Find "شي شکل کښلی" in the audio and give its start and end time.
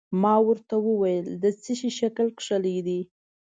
1.79-2.77